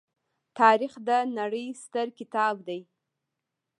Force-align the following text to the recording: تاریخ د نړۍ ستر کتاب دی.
تاریخ 0.59 0.93
د 1.07 1.09
نړۍ 1.37 1.67
ستر 1.83 2.07
کتاب 2.19 2.55
دی. 2.67 2.79